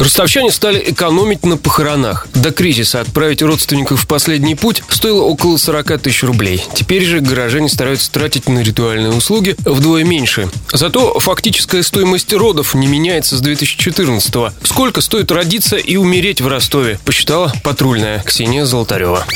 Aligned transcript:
Ростовчане 0.00 0.50
стали 0.50 0.82
экономить 0.90 1.44
на 1.44 1.58
похоронах. 1.58 2.26
До 2.34 2.52
кризиса 2.52 3.00
отправить 3.00 3.42
родственников 3.42 4.02
в 4.02 4.06
последний 4.06 4.54
путь 4.54 4.82
стоило 4.88 5.22
около 5.22 5.58
40 5.58 6.00
тысяч 6.00 6.22
рублей. 6.22 6.64
Теперь 6.74 7.04
же 7.04 7.20
горожане 7.20 7.68
стараются 7.68 8.10
тратить 8.10 8.48
на 8.48 8.60
ритуальные 8.60 9.12
услуги 9.12 9.56
вдвое 9.58 10.04
меньше. 10.04 10.48
Зато 10.72 11.18
фактическая 11.20 11.82
стоимость 11.82 12.32
родов 12.32 12.74
не 12.74 12.86
меняется 12.86 13.36
с 13.36 13.40
2014 13.42 14.34
-го. 14.34 14.52
Сколько 14.62 15.02
стоит 15.02 15.30
родиться 15.30 15.76
и 15.76 15.96
умереть 15.96 16.40
в 16.40 16.48
Ростове, 16.48 16.98
посчитала 17.04 17.52
патрульная 17.62 18.20
Ксения 18.20 18.64
Золотарева. 18.64 19.26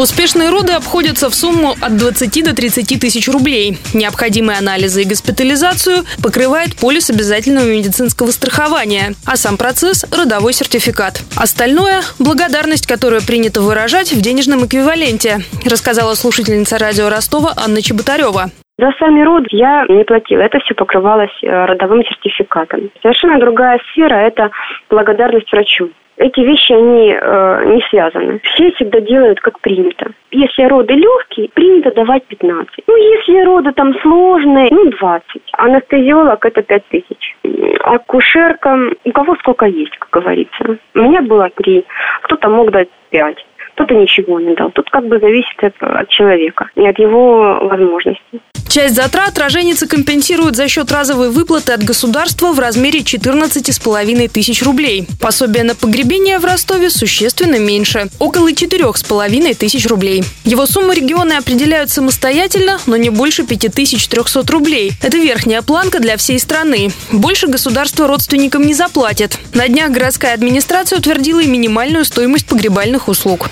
Успешные 0.00 0.48
роды 0.48 0.72
обходятся 0.72 1.28
в 1.28 1.34
сумму 1.34 1.72
от 1.72 1.98
20 1.98 2.42
до 2.42 2.56
30 2.56 2.98
тысяч 2.98 3.28
рублей. 3.28 3.76
Необходимые 3.92 4.56
анализы 4.56 5.02
и 5.02 5.04
госпитализацию 5.04 6.04
покрывает 6.24 6.74
полис 6.80 7.10
обязательного 7.10 7.66
медицинского 7.66 8.28
страхования, 8.28 9.12
а 9.28 9.36
сам 9.36 9.58
процесс– 9.58 10.06
родовой 10.10 10.54
сертификат. 10.54 11.20
Остальное– 11.36 12.00
благодарность, 12.18 12.86
которую 12.86 13.20
принято 13.20 13.60
выражать 13.60 14.12
в 14.12 14.22
денежном 14.22 14.64
эквиваленте, 14.64 15.40
рассказала 15.68 16.14
слушательница 16.14 16.78
радио 16.78 17.10
Ростова 17.10 17.52
Анна 17.62 17.82
Чеботарева. 17.82 18.48
За 18.78 18.92
сами 18.98 19.20
роды 19.20 19.48
я 19.50 19.84
не 19.90 20.04
платила. 20.04 20.40
Это 20.40 20.60
все 20.60 20.72
покрывалось 20.72 21.36
э, 21.42 21.66
родовым 21.66 22.02
сертификатом. 22.04 22.88
Совершенно 23.02 23.38
другая 23.38 23.78
сфера– 23.92 24.14
это 24.14 24.50
благодарность 24.88 25.52
врачу 25.52 25.90
эти 26.20 26.40
вещи, 26.40 26.72
они 26.72 27.16
э, 27.18 27.74
не 27.74 27.82
связаны. 27.88 28.40
Все 28.40 28.70
всегда 28.72 29.00
делают 29.00 29.40
как 29.40 29.58
принято. 29.60 30.12
Если 30.30 30.62
роды 30.64 30.92
легкие, 30.92 31.48
принято 31.48 31.92
давать 31.92 32.24
15. 32.26 32.84
Ну, 32.86 32.96
если 32.96 33.42
роды 33.44 33.72
там 33.72 33.98
сложные, 34.00 34.68
ну, 34.70 34.90
20. 34.90 35.24
Анестезиолог– 35.52 36.44
это 36.44 36.62
5 36.62 36.82
тысяч. 36.88 37.36
Акушерка, 37.80 38.78
у 39.04 39.12
кого 39.12 39.34
сколько 39.36 39.64
есть, 39.64 39.96
как 39.98 40.10
говорится. 40.10 40.78
У 40.94 41.00
меня 41.00 41.22
было 41.22 41.48
3, 41.54 41.84
кто-то 42.22 42.48
мог 42.50 42.70
дать 42.70 42.88
5 43.10 43.46
кто-то 43.80 43.94
ничего 43.94 44.38
не 44.40 44.54
дал. 44.54 44.70
Тут 44.72 44.90
как 44.90 45.06
бы 45.06 45.18
зависит 45.18 45.56
от, 45.62 46.08
человека 46.08 46.68
и 46.76 46.86
от 46.86 46.98
его 46.98 47.60
возможностей. 47.62 48.40
Часть 48.68 48.94
затрат 48.94 49.36
роженицы 49.36 49.88
компенсируют 49.88 50.54
за 50.54 50.68
счет 50.68 50.92
разовой 50.92 51.30
выплаты 51.30 51.72
от 51.72 51.82
государства 51.82 52.52
в 52.52 52.60
размере 52.60 53.00
14,5 53.00 54.28
тысяч 54.28 54.62
рублей. 54.62 55.06
Пособие 55.20 55.64
на 55.64 55.74
погребение 55.74 56.38
в 56.38 56.44
Ростове 56.44 56.90
существенно 56.90 57.58
меньше– 57.58 58.08
около 58.20 58.52
4,5 58.52 59.54
тысяч 59.56 59.88
рублей. 59.88 60.22
Его 60.44 60.66
сумму 60.66 60.92
регионы 60.92 61.32
определяют 61.32 61.90
самостоятельно, 61.90 62.78
но 62.86 62.96
не 62.96 63.10
больше 63.10 63.44
5300 63.44 64.52
рублей. 64.52 64.92
Это 65.02 65.16
верхняя 65.16 65.62
планка 65.62 65.98
для 65.98 66.16
всей 66.16 66.38
страны. 66.38 66.90
Больше 67.10 67.48
государство 67.48 68.06
родственникам 68.06 68.62
не 68.62 68.74
заплатит. 68.74 69.38
На 69.52 69.66
днях 69.66 69.90
городская 69.90 70.34
администрация 70.34 70.98
утвердила 70.98 71.40
и 71.40 71.48
минимальную 71.48 72.04
стоимость 72.04 72.46
погребальных 72.46 73.08
услуг. 73.08 73.48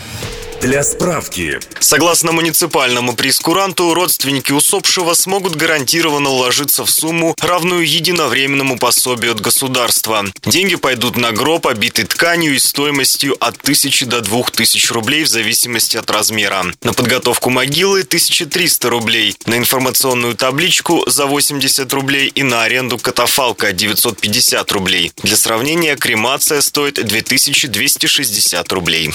Для 0.60 0.82
справки. 0.82 1.60
Согласно 1.78 2.32
муниципальному 2.32 3.14
прескуранту, 3.14 3.94
родственники 3.94 4.50
усопшего 4.50 5.14
смогут 5.14 5.54
гарантированно 5.54 6.30
уложиться 6.30 6.84
в 6.84 6.90
сумму, 6.90 7.36
равную 7.40 7.86
единовременному 7.86 8.76
пособию 8.76 9.32
от 9.32 9.40
государства. 9.40 10.24
Деньги 10.44 10.74
пойдут 10.74 11.16
на 11.16 11.30
гроб, 11.30 11.68
обитый 11.68 12.06
тканью 12.06 12.56
и 12.56 12.58
стоимостью 12.58 13.36
от 13.38 13.60
1000 13.62 14.06
до 14.06 14.20
2000 14.20 14.92
рублей 14.92 15.22
в 15.22 15.28
зависимости 15.28 15.96
от 15.96 16.10
размера. 16.10 16.64
На 16.82 16.92
подготовку 16.92 17.50
могилы 17.50 18.00
1300 18.00 18.90
рублей, 18.90 19.36
на 19.46 19.56
информационную 19.56 20.34
табличку 20.34 21.04
за 21.06 21.26
80 21.26 21.92
рублей 21.92 22.32
и 22.34 22.42
на 22.42 22.64
аренду 22.64 22.98
катафалка 22.98 23.72
950 23.72 24.72
рублей. 24.72 25.12
Для 25.22 25.36
сравнения, 25.36 25.94
кремация 25.94 26.60
стоит 26.62 26.94
2260 26.94 28.72
рублей. 28.72 29.12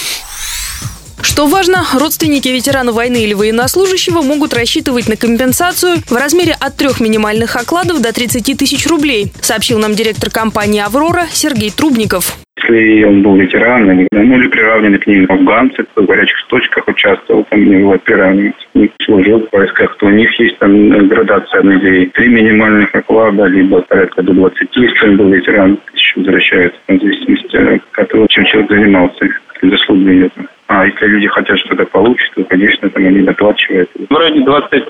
Что 1.24 1.46
важно, 1.46 1.78
родственники 1.98 2.48
ветерана 2.48 2.92
войны 2.92 3.24
или 3.24 3.32
военнослужащего 3.32 4.20
могут 4.20 4.52
рассчитывать 4.52 5.08
на 5.08 5.16
компенсацию 5.16 5.96
в 6.06 6.14
размере 6.14 6.52
от 6.60 6.76
трех 6.76 7.00
минимальных 7.00 7.56
окладов 7.56 8.02
до 8.02 8.12
30 8.12 8.58
тысяч 8.58 8.86
рублей, 8.86 9.32
сообщил 9.40 9.78
нам 9.78 9.94
директор 9.94 10.28
компании 10.30 10.82
«Аврора» 10.84 11.24
Сергей 11.30 11.70
Трубников. 11.70 12.36
Если 12.68 13.04
он 13.04 13.22
был 13.22 13.36
ветераном, 13.36 14.06
ну 14.12 14.36
или 14.36 14.48
приравненный 14.48 14.98
к 14.98 15.06
ним 15.06 15.26
афганцы, 15.30 15.82
кто 15.84 16.02
в 16.02 16.06
горячих 16.06 16.36
точках 16.48 16.86
участвовал, 16.88 17.44
там 17.44 17.60
его 17.60 17.98
приравнивать, 17.98 18.54
служил 19.02 19.40
в 19.40 19.56
войсках, 19.56 19.96
то 19.96 20.06
у 20.06 20.10
них 20.10 20.38
есть 20.38 20.58
там 20.58 21.08
градация 21.08 21.62
людей. 21.62 22.06
Три 22.14 22.28
минимальных 22.28 22.94
оклада, 22.94 23.44
либо 23.46 23.80
порядка 23.80 24.22
до 24.22 24.34
20, 24.34 24.68
если 24.76 25.08
он 25.08 25.16
был 25.16 25.28
ветеран, 25.30 25.78
еще 25.94 26.20
возвращается, 26.20 26.78
в 26.86 26.92
зависимости 26.92 27.80
от 27.94 28.08
того, 28.10 28.26
чем 28.28 28.44
человек 28.44 28.70
занимался, 28.70 29.26
заслуги 29.62 30.26
это. 30.26 30.53
А 30.66 30.86
если 30.86 31.06
люди 31.06 31.28
хотят 31.28 31.58
что-то 31.58 31.84
получить, 31.84 32.32
то, 32.34 32.44
конечно, 32.44 32.88
там 32.88 33.04
они 33.04 33.20
доплачивают. 33.20 33.90
В 34.08 34.14
районе 34.14 34.44
20, 34.44 34.82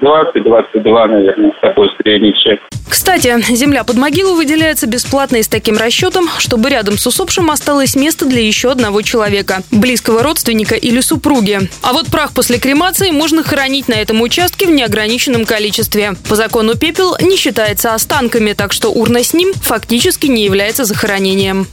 20, 0.00 0.42
22, 0.42 1.06
наверное, 1.08 1.52
такой 1.60 1.90
средний 2.00 2.32
чек. 2.34 2.60
Кстати, 2.88 3.34
земля 3.52 3.82
под 3.82 3.96
могилу 3.96 4.34
выделяется 4.34 4.86
бесплатно 4.86 5.36
и 5.36 5.42
с 5.42 5.48
таким 5.48 5.76
расчетом, 5.76 6.28
чтобы 6.38 6.70
рядом 6.70 6.96
с 6.96 7.06
усопшим 7.06 7.50
осталось 7.50 7.96
место 7.96 8.24
для 8.26 8.40
еще 8.40 8.70
одного 8.70 9.02
человека, 9.02 9.62
близкого 9.72 10.22
родственника 10.22 10.76
или 10.76 11.00
супруги. 11.00 11.58
А 11.82 11.92
вот 11.92 12.06
прах 12.06 12.32
после 12.32 12.58
кремации 12.58 13.10
можно 13.10 13.42
хранить 13.42 13.88
на 13.88 13.94
этом 13.94 14.22
участке 14.22 14.66
в 14.66 14.70
неограниченном 14.70 15.44
количестве. 15.44 16.14
По 16.28 16.36
закону 16.36 16.74
пепел 16.76 17.16
не 17.20 17.36
считается 17.36 17.94
останками, 17.94 18.52
так 18.52 18.72
что 18.72 18.90
урна 18.90 19.22
с 19.22 19.34
ним 19.34 19.52
фактически 19.54 20.26
не 20.26 20.44
является 20.44 20.84
захоронением. 20.84 21.66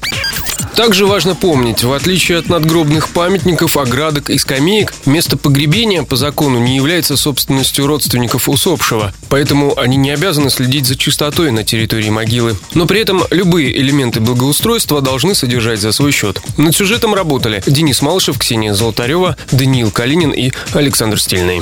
Также 0.75 1.05
важно 1.05 1.35
помнить, 1.35 1.83
в 1.83 1.93
отличие 1.93 2.39
от 2.39 2.49
надгробных 2.49 3.09
памятников, 3.09 3.77
оградок 3.77 4.29
и 4.29 4.37
скамеек, 4.37 4.93
место 5.05 5.37
погребения 5.37 6.03
по 6.03 6.15
закону 6.15 6.57
не 6.59 6.75
является 6.75 7.15
собственностью 7.15 7.85
родственников 7.85 8.49
усопшего, 8.49 9.13
поэтому 9.29 9.77
они 9.77 9.97
не 9.97 10.09
обязаны 10.09 10.49
следить 10.49 10.87
за 10.87 10.95
чистотой 10.95 11.51
на 11.51 11.63
территории 11.63 12.09
могилы. 12.09 12.55
Но 12.73 12.87
при 12.87 13.01
этом 13.01 13.23
любые 13.29 13.79
элементы 13.79 14.19
благоустройства 14.19 15.01
должны 15.01 15.35
содержать 15.35 15.79
за 15.79 15.91
свой 15.91 16.11
счет. 16.11 16.41
Над 16.57 16.75
сюжетом 16.75 17.13
работали 17.13 17.61
Денис 17.67 18.01
Малышев, 18.01 18.39
Ксения 18.39 18.73
Золотарева, 18.73 19.37
Даниил 19.51 19.91
Калинин 19.91 20.31
и 20.31 20.51
Александр 20.73 21.19
Стильный. 21.19 21.61